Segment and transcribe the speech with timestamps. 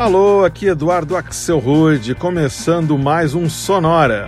[0.00, 4.26] Alô, aqui Eduardo Axelrod, começando mais um Sonora.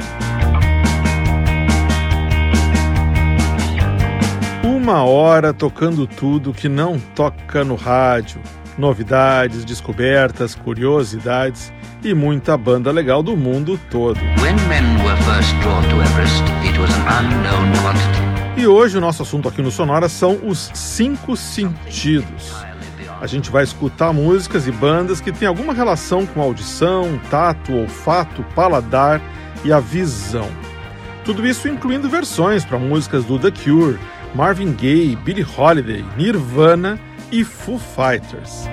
[4.62, 8.42] Uma hora tocando tudo que não toca no rádio.
[8.76, 11.72] Novidades, descobertas, curiosidades
[12.04, 14.20] e muita banda legal do mundo todo.
[18.58, 22.71] E hoje o nosso assunto aqui no Sonora são os cinco sentidos.
[23.22, 28.44] A gente vai escutar músicas e bandas que têm alguma relação com audição, tato, olfato,
[28.52, 29.22] paladar
[29.64, 30.50] e a visão.
[31.24, 33.96] Tudo isso incluindo versões para músicas do The Cure,
[34.34, 36.98] Marvin Gaye, Billie Holiday, Nirvana
[37.30, 38.64] e Foo Fighters.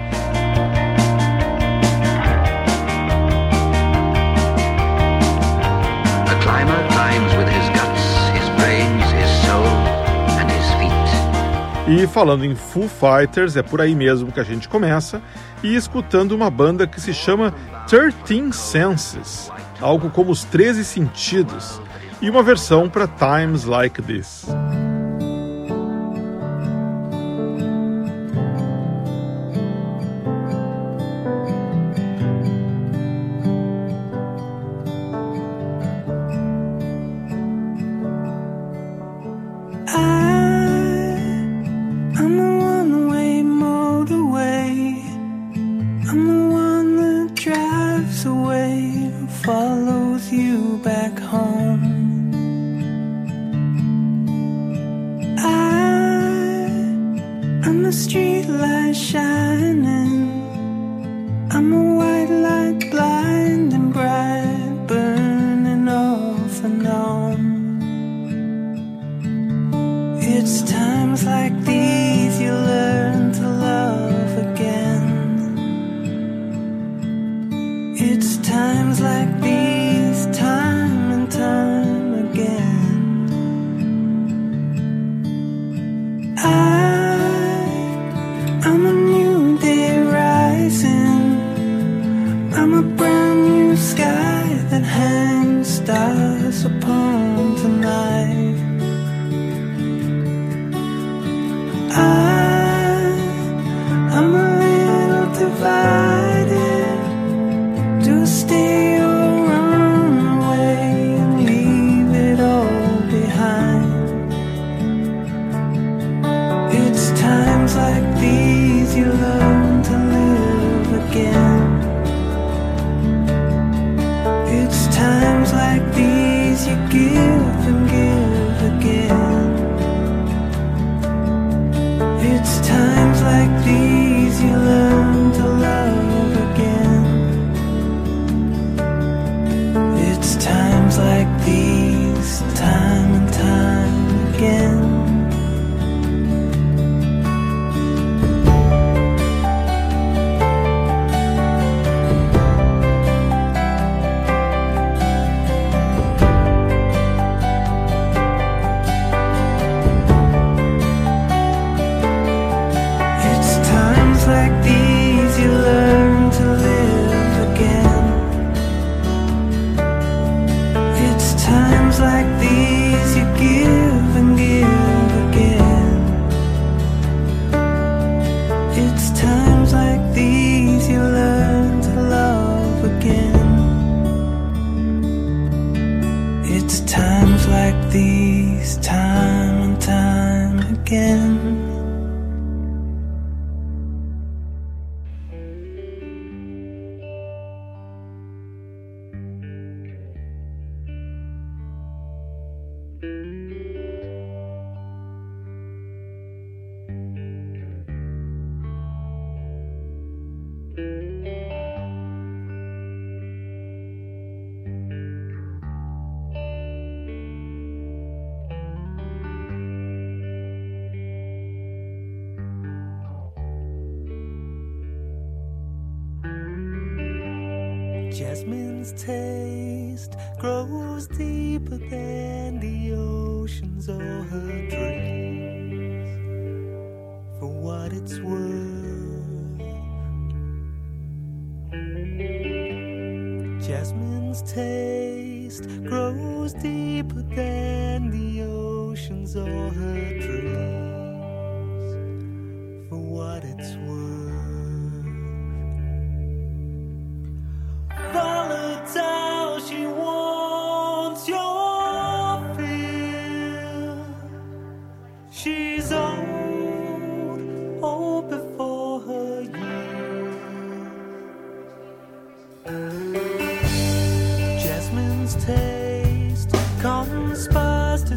[11.90, 15.20] E falando em Foo Fighters, é por aí mesmo que a gente começa,
[15.64, 17.52] e escutando uma banda que se chama
[17.88, 19.52] 13 Senses,
[19.82, 21.82] algo como os 13 sentidos,
[22.22, 24.46] e uma versão para Times Like This.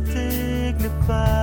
[0.05, 1.42] dignified.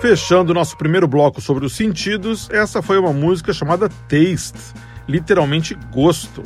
[0.00, 4.72] Fechando nosso primeiro bloco sobre os sentidos, essa foi uma música chamada Taste,
[5.08, 6.44] literalmente gosto,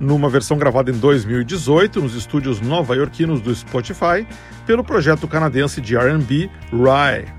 [0.00, 4.26] numa versão gravada em 2018 nos estúdios nova-iorquinos do Spotify
[4.66, 7.32] pelo projeto canadense de R&B Rye.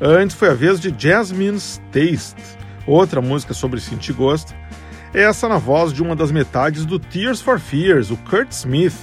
[0.00, 2.40] Antes foi a vez de Jasmine's Taste,
[2.86, 4.54] outra música sobre sentir gosto,
[5.12, 8.94] essa na voz de uma das metades do Tears for Fears, o Kurt Smith,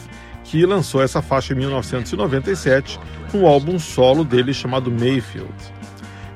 [0.46, 2.98] que lançou essa faixa em 1997
[3.34, 5.81] no álbum solo dele chamado Mayfield.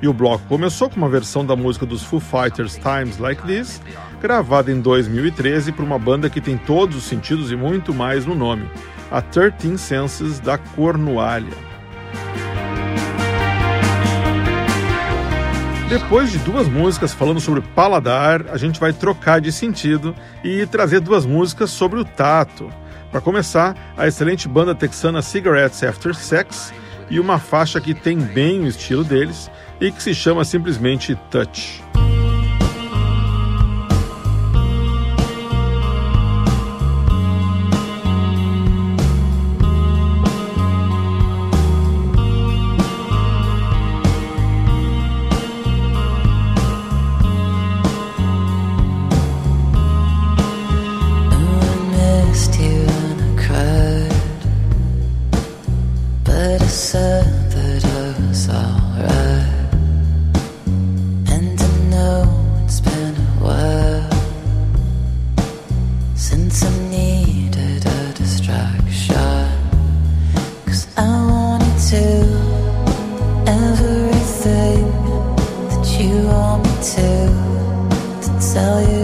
[0.06, 3.82] E o bloco começou com uma versão da música dos Foo Fighters Times Like This,
[4.22, 8.36] gravada em 2013 por uma banda que tem todos os sentidos e muito mais no
[8.36, 8.70] nome,
[9.10, 11.58] a 13 Senses da Cornualha.
[15.90, 21.00] Depois de duas músicas falando sobre paladar, a gente vai trocar de sentido e trazer
[21.00, 22.70] duas músicas sobre o tato.
[23.10, 26.72] Para começar, a excelente banda texana Cigarettes After Sex
[27.10, 31.85] e uma faixa que tem bem o estilo deles e que se chama simplesmente Touch.
[78.56, 78.95] Tell you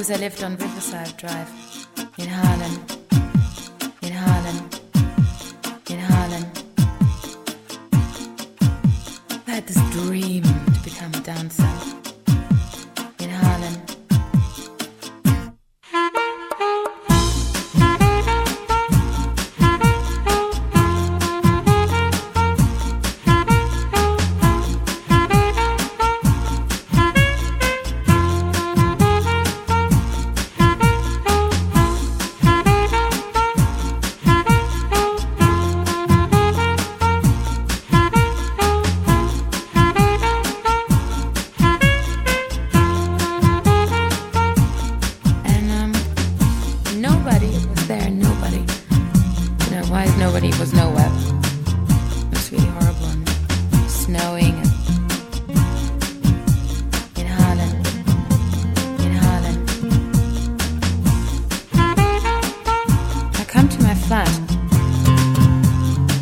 [0.00, 1.86] Because I lived on Riverside Drive
[2.16, 2.99] in Harlem,
[49.80, 51.08] Know why nobody was nowhere.
[51.08, 54.72] It was really horrible and snowing and
[57.16, 57.72] in Harlem.
[59.00, 59.58] In Harlem.
[63.40, 64.28] I come to my flat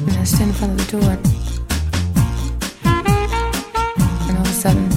[0.06, 1.18] and I stand in front of the door.
[4.28, 4.88] And all of a sudden,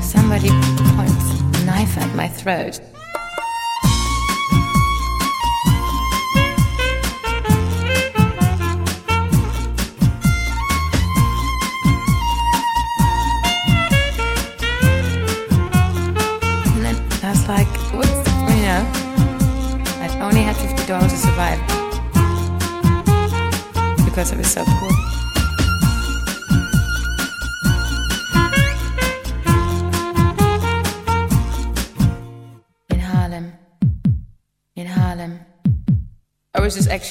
[0.00, 0.48] somebody
[0.96, 2.80] points a knife at my throat.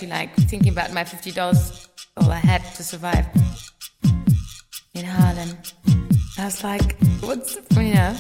[0.02, 1.88] Actually like thinking about my $50,
[2.18, 3.28] all I had to survive.
[4.94, 5.58] In Harlem.
[6.38, 8.16] I was like, what's, you know,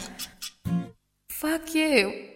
[1.29, 2.27] fuck you.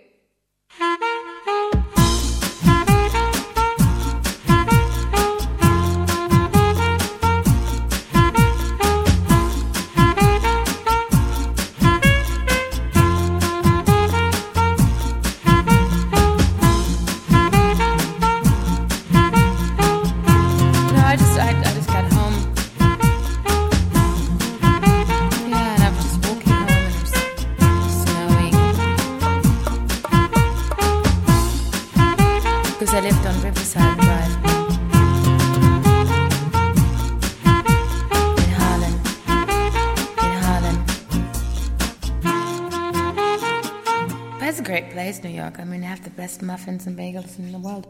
[44.81, 45.57] Great place, New York.
[45.57, 47.87] I mean, they have the best muffins and bagels in the world.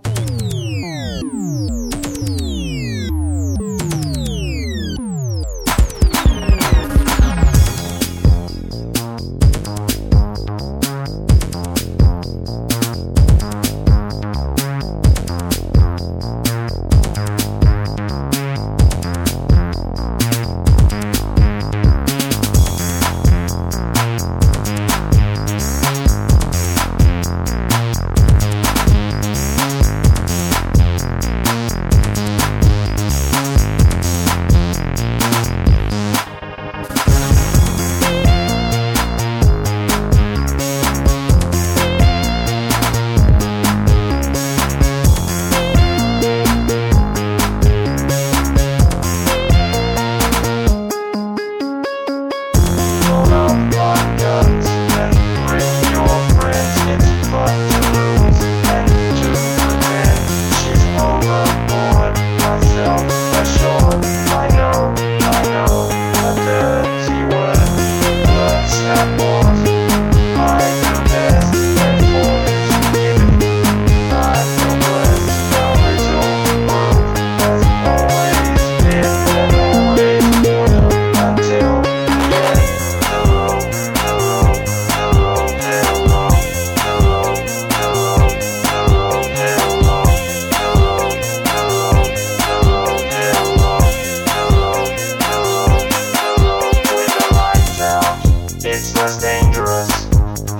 [99.05, 100.05] that's dangerous.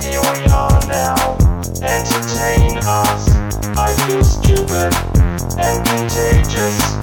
[0.06, 1.36] Here we are now.
[1.82, 3.30] Entertain us.
[3.76, 4.94] I feel stupid
[5.58, 6.95] and contagious.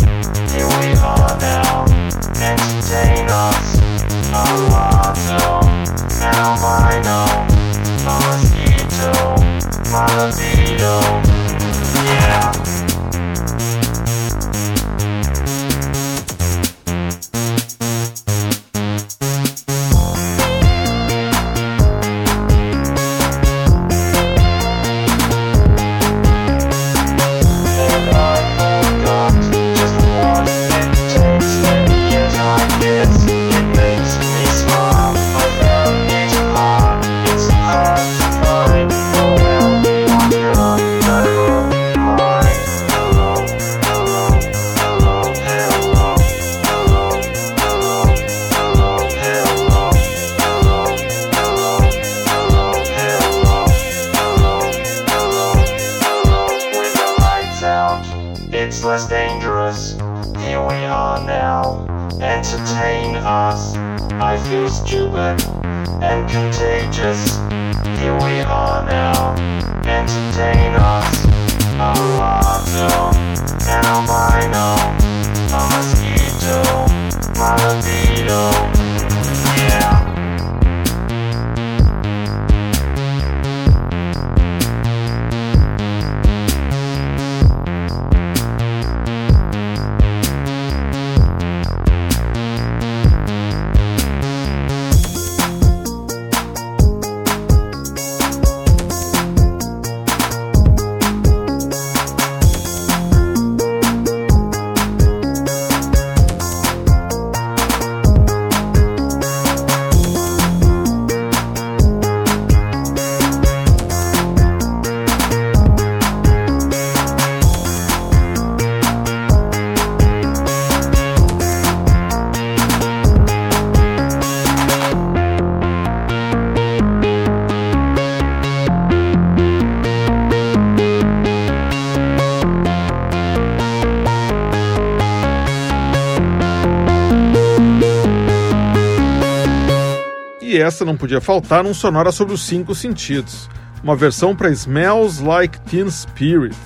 [140.85, 143.49] Não podia faltar num sonora sobre os cinco sentidos,
[143.85, 146.57] uma versão para Smells Like Teen Spirit.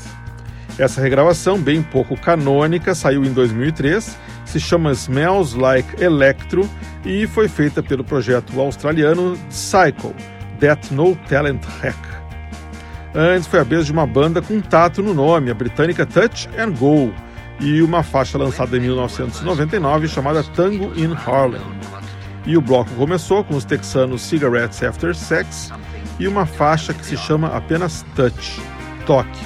[0.78, 6.68] Essa regravação, bem pouco canônica, saiu em 2003, se chama Smells Like Electro
[7.04, 10.14] e foi feita pelo projeto australiano Cycle,
[10.60, 11.96] That No Talent Hack.
[13.14, 16.72] Antes foi a vez de uma banda com tato no nome, a britânica Touch and
[16.72, 17.12] Go,
[17.60, 21.60] e uma faixa lançada em 1999 chamada Tango in Harlem.
[22.46, 25.72] E o bloco começou com os texanos Cigarettes After Sex
[26.18, 28.62] e uma faixa que se chama apenas Touch,
[29.04, 29.40] Toque,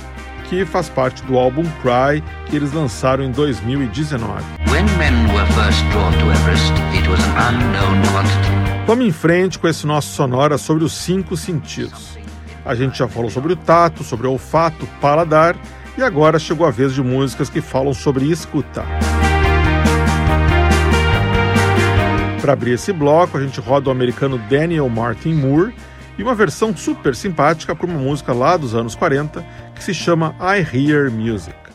[0.48, 4.44] que faz parte do álbum Cry que eles lançaram em 2019.
[4.70, 8.84] When men were first drawn to Everest, it was an unknown quantity.
[8.86, 12.18] Vamos em frente com esse nosso sonora sobre os cinco sentidos.
[12.66, 15.56] A gente já falou sobre o tato, sobre o olfato, paladar
[15.96, 18.86] e agora chegou a vez de músicas que falam sobre escutar.
[22.40, 25.74] Para abrir esse bloco, a gente roda o americano Daniel Martin Moore
[26.16, 30.34] e uma versão super simpática para uma música lá dos anos 40 que se chama
[30.40, 31.69] I Hear Music.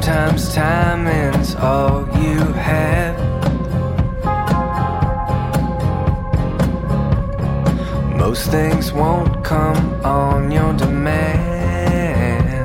[0.00, 3.18] Sometimes timing's all you have.
[8.16, 12.64] Most things won't come on your demand.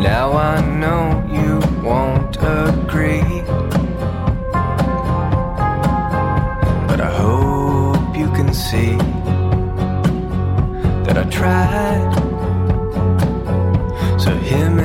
[0.00, 3.42] Now I know you won't agree.
[6.86, 8.94] But I hope you can see
[11.06, 12.21] that I tried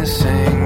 [0.08, 0.57] sing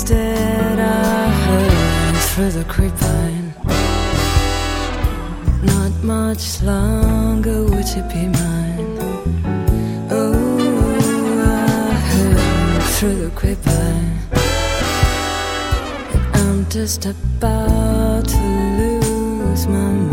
[0.00, 3.52] Instead, I heard through the grapevine.
[5.64, 8.96] Not much longer would you be mine.
[10.08, 10.38] Oh,
[11.42, 14.18] I heard through the grapevine.
[16.34, 18.38] I'm just about to
[18.78, 20.07] lose my mind,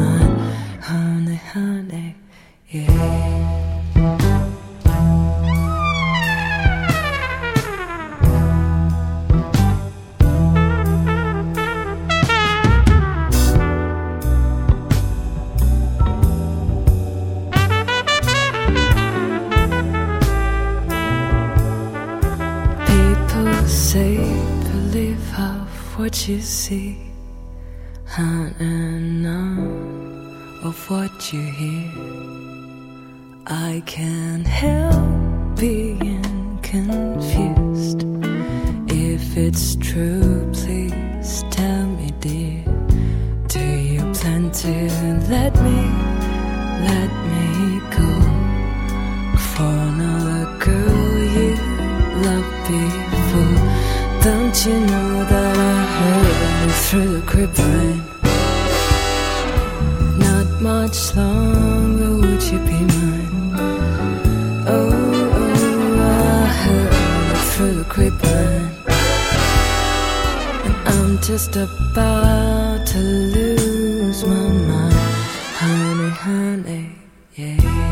[77.38, 77.86] yeah.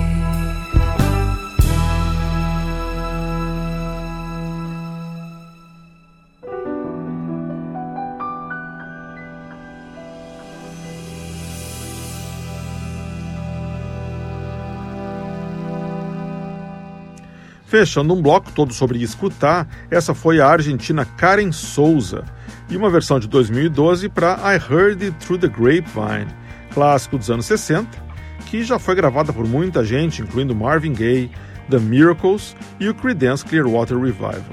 [17.73, 22.23] Fechando um bloco todo sobre escutar, essa foi a argentina Karen Souza
[22.69, 26.27] e uma versão de 2012 para I Heard It Through the Grapevine,
[26.71, 28.12] clássico dos anos 60,
[28.53, 31.31] que já foi gravada por muita gente, incluindo Marvin Gaye,
[31.71, 34.43] The Miracles e o Creedence Clearwater Revival.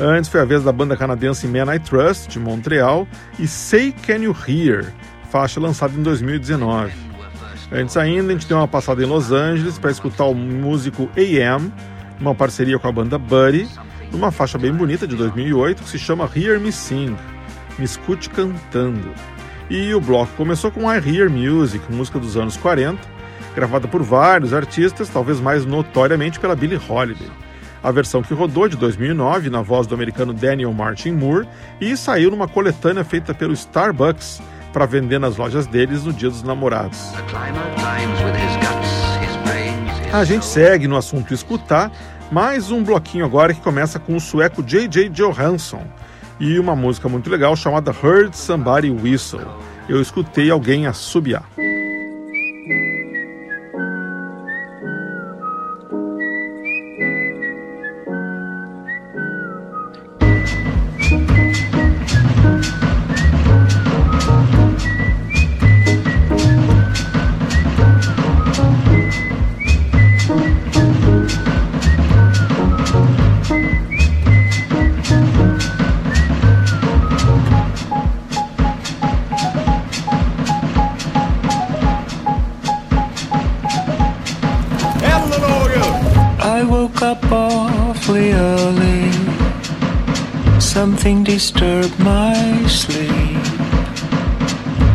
[0.00, 3.06] Antes foi a vez da banda canadense Man I Trust, de Montreal,
[3.38, 4.94] e Say Can You Hear,
[5.30, 6.90] faixa lançada em 2019.
[7.70, 11.70] Antes ainda, a gente deu uma passada em Los Angeles para escutar o músico AM,
[12.18, 13.68] uma parceria com a banda Buddy,
[14.10, 17.14] numa faixa bem bonita de 2008 que se chama Hear Me Sing,
[17.78, 19.10] Me Escute Cantando.
[19.70, 22.98] E o bloco começou com I Hear Music, música dos anos 40,
[23.54, 27.30] gravada por vários artistas, talvez mais notoriamente pela Billie Holiday.
[27.82, 31.48] A versão que rodou de 2009 na voz do americano Daniel Martin Moore
[31.80, 34.40] e saiu numa coletânea feita pelo Starbucks
[34.72, 37.12] para vender nas lojas deles no Dia dos Namorados.
[40.12, 41.90] A gente segue no assunto escutar,
[42.30, 45.08] mais um bloquinho agora que começa com o sueco J.J.
[45.08, 45.82] Johansson
[46.42, 49.46] e uma música muito legal chamada Heard Somebody Whistle.
[49.88, 51.44] Eu escutei alguém assobiar.
[91.42, 93.36] Disturbed my sleep.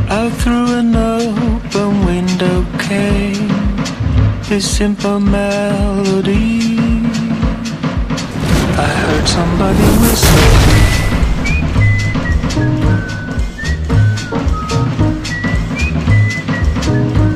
[0.07, 3.49] Out through an open window came
[4.47, 6.77] this simple melody.
[8.85, 10.47] I heard somebody whistle.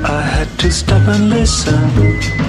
[0.05, 2.40] I had to stop and listen.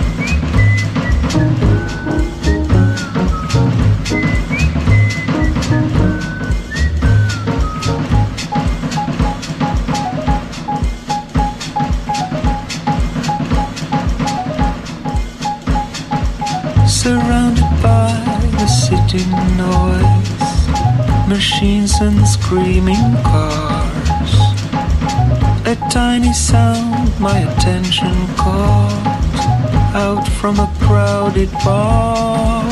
[27.62, 32.64] Attention caught out from a crowded bar.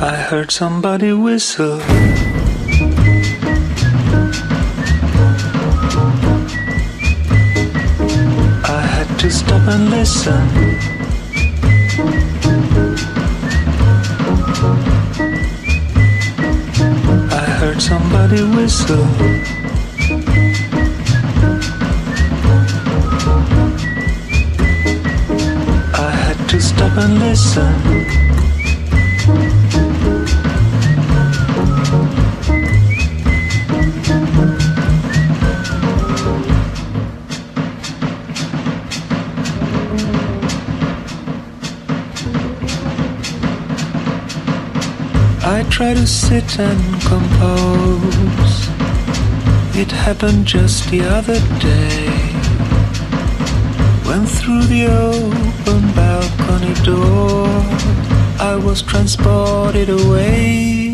[0.00, 1.80] I heard somebody whistle.
[8.78, 10.44] I had to stop and listen.
[17.30, 19.59] I heard somebody whistle.
[26.90, 27.74] Stop and listen.
[45.42, 48.68] I try to sit and compose.
[49.76, 52.06] It happened just the other day.
[54.06, 56.09] Went through the open balcony
[56.84, 57.46] door,
[58.38, 60.89] I was transported away.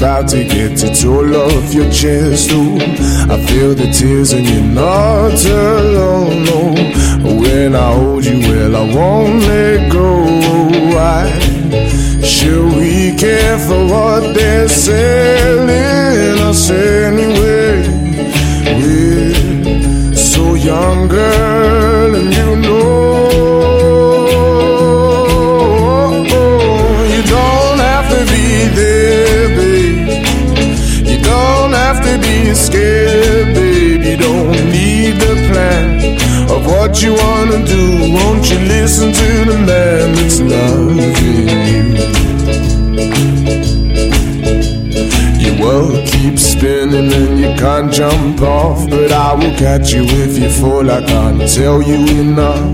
[0.00, 2.50] About to get it all off your chest.
[2.52, 2.78] Ooh,
[3.30, 6.44] I feel the tears and you're not alone.
[6.48, 6.74] No,
[7.38, 10.24] when I hold you, well, I won't let go.
[10.94, 11.28] Why
[12.22, 17.84] should we care for what they're selling us anyway?
[18.80, 21.89] We're so young, girl,
[38.12, 41.80] Won't you listen to the man that's loving you?
[45.38, 48.88] Your world keeps spinning and you can't jump off.
[48.90, 50.90] But I will catch you if you fall.
[50.90, 52.64] I can't tell you enough.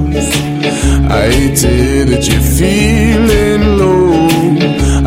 [1.10, 4.28] I hate to hear that you're feeling low.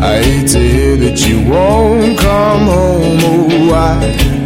[0.00, 3.18] I hate to hear that you won't come home.
[3.22, 4.39] Oh, why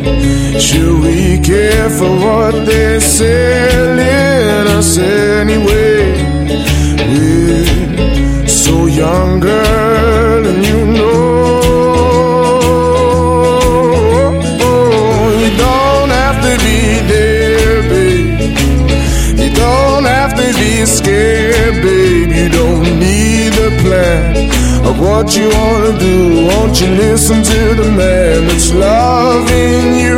[0.59, 5.99] should we care for what they're selling us anyway?
[7.09, 9.84] We're so young, girl,
[25.17, 26.47] what you wanna do.
[26.49, 30.15] Won't you listen to the man that's loving you?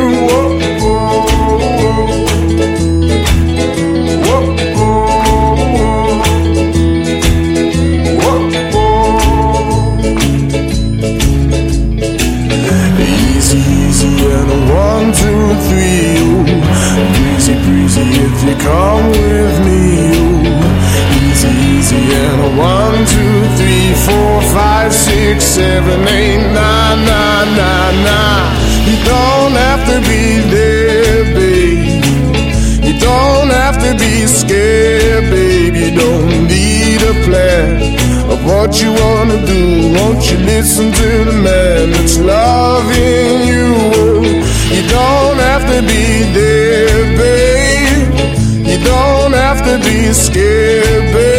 [18.66, 19.80] Come with me.
[20.16, 20.40] Ooh.
[21.22, 22.76] Easy, easy, and a one,
[23.87, 28.53] three, four, five, six, seven, eight, nine, nine, nine, nine.
[28.89, 32.05] You don't have to be there, babe.
[32.84, 35.74] You don't have to be scared, babe.
[35.74, 39.95] You don't need a plan of what you wanna do.
[39.95, 43.66] Won't you listen to the man that's loving you?
[44.74, 46.07] You don't have to be
[46.39, 48.66] there, babe.
[48.66, 51.36] You don't have to be scared, babe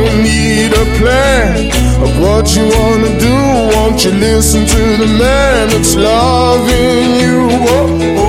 [0.00, 1.70] don't need a plan
[2.02, 3.36] of what you wanna do.
[3.74, 7.48] Won't you listen to the man that's loving you?
[7.50, 8.27] Oh, oh.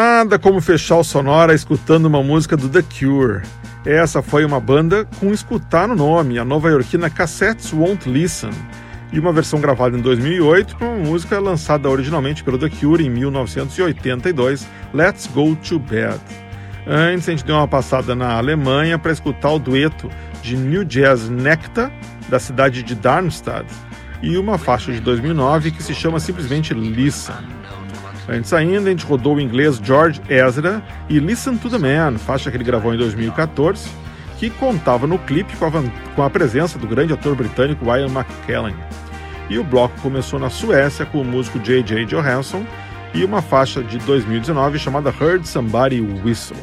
[0.00, 3.42] Nada como fechar o Sonora escutando uma música do The Cure.
[3.84, 8.52] Essa foi uma banda com escutar no nome, a nova-iorquina Cassettes Won't Listen,
[9.12, 13.10] e uma versão gravada em 2008 para uma música lançada originalmente pelo The Cure em
[13.10, 16.20] 1982, Let's Go to Bed.
[16.86, 20.08] Antes a gente deu uma passada na Alemanha para escutar o dueto
[20.40, 21.90] de New Jazz Nectar,
[22.28, 23.66] da cidade de Darmstadt,
[24.22, 27.57] e uma faixa de 2009 que se chama simplesmente Listen.
[28.28, 32.50] Antes ainda, a gente rodou o inglês George Ezra e Listen to the Man, faixa
[32.50, 33.88] que ele gravou em 2014,
[34.36, 35.70] que contava no clipe com a,
[36.14, 38.76] com a presença do grande ator britânico Ian McKellen.
[39.48, 42.04] E o bloco começou na Suécia com o músico J.J.
[42.04, 42.66] Johansson
[43.14, 46.58] e uma faixa de 2019 chamada Heard Somebody Whistle.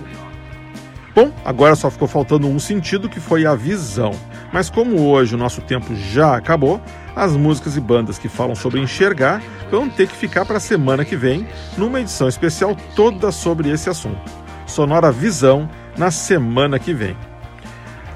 [1.15, 4.11] Bom, agora só ficou faltando um sentido que foi a visão.
[4.53, 6.79] Mas como hoje o nosso tempo já acabou,
[7.15, 9.41] as músicas e bandas que falam sobre enxergar
[9.71, 11.47] vão ter que ficar para a semana que vem,
[11.77, 14.29] numa edição especial toda sobre esse assunto.
[14.67, 17.15] Sonora Visão na semana que vem.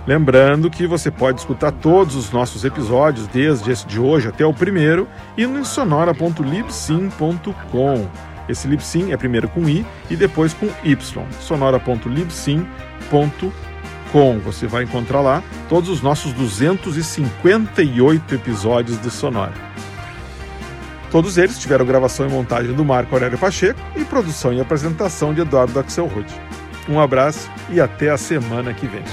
[0.05, 4.53] Lembrando que você pode escutar todos os nossos episódios, desde esse de hoje até o
[4.53, 8.07] primeiro, e no sonora.libsim.com.
[8.47, 11.23] Esse Libsim é primeiro com I e depois com Y.
[11.39, 13.68] sonora.libsim.com.
[14.43, 19.53] Você vai encontrar lá todos os nossos 258 episódios do Sonora.
[21.11, 25.41] Todos eles tiveram gravação e montagem do Marco Aurélio Pacheco e produção e apresentação de
[25.41, 26.27] Eduardo Axelrod.
[26.87, 29.03] Um abraço e até a semana que vem.